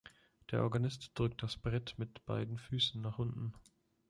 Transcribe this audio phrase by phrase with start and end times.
[0.49, 3.53] Der Organist drückt das Brett mit beiden Füßen nach unten.